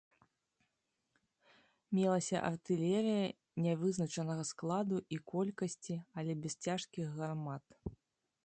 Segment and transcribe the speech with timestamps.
[1.97, 3.27] Мелася артылерыя
[3.65, 7.63] нявызначанага складу і колькасці, але без цяжкіх гармат.